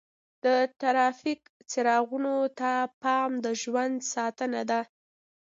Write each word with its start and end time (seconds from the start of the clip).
د 0.43 0.45
ټرافیک 0.79 1.41
څراغونو 1.69 2.35
ته 2.59 2.71
پام 3.01 3.31
د 3.45 3.47
ژوند 3.61 3.95
ساتنه 4.13 4.61
ده. 4.69 4.81